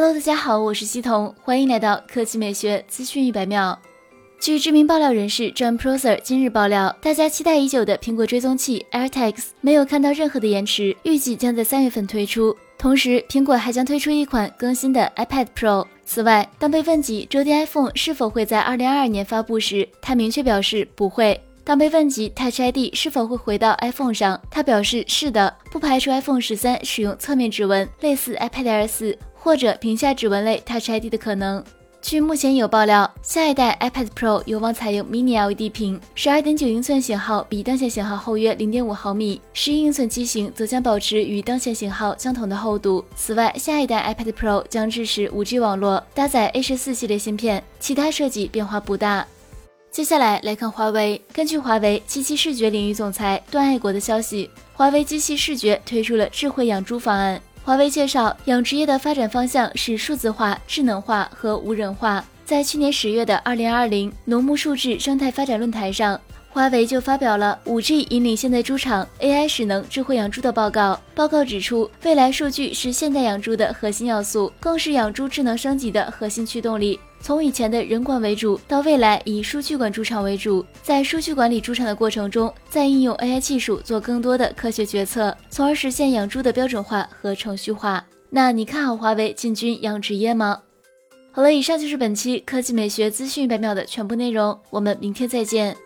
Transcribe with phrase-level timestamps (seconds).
[0.00, 3.76] Hello，大家好，我是西彤，欢迎来到科技美学资讯一百秒。
[4.38, 12.56] 据知名爆料人士 John Prosser 今日爆料，大家期待已久的苹果追踪器 AirTags 没有看到任何的延迟，预计将在三月份推出。
[12.78, 15.84] 同时，苹果还将推出一款更新的 iPad Pro。
[16.04, 21.40] 此外，当被问及折叠 iPhone 是否会在二零二二年发布时，他明确表示不会。
[21.64, 31.64] 当被问及 Touch ID 是否会回到 iPhone 上，他表示是的，不排除 iPhone 十三使用侧面指纹，类似 iPad Air 四或者屏下指纹类 Touch ID 的可能。
[32.00, 43.04] 据目前有爆料，下一代 iPad Pro 有望采用 Mini LED 屏，十二点九英寸型号比当前型号厚约零点五毫米，十一英寸机型则将保持与当前型号相同的厚度。
[43.16, 49.26] 此外，下一代 iPad Pro 将支持五 G 网络，搭载 A 十四系列芯片，其他设计变化不大。
[49.90, 51.20] 接下来来看华为。
[51.32, 57.40] 根据华为机器视觉领域总裁段爱国的消息，华为机器视觉推出了智慧养猪方案。
[57.68, 62.24] 华为介绍，养殖业的发展方向是数字化、智能化和无人化。
[62.42, 66.18] 在去年十月的二零二零农牧数据生态发展论坛上。
[66.50, 70.98] 华为就发表了五 G 引领现代猪场 AI 使能智慧养猪的报告。
[71.14, 76.98] 报告指出，未来数据是现代养猪的核心要素，更是养猪智能升级的核心驱动力。
[77.20, 88.04] 从以前的人管为主，到未来以数据管猪场为主，在数据管理猪场的过程中，再应用 AI 技术做更多的科学决策，从而实现养猪的标准化和程序化。
[88.30, 90.62] 那你看好华为进军养殖业吗？
[91.30, 95.76] 好了，以上就是本期科技美学资讯百秒的全部内容，我们明天再见。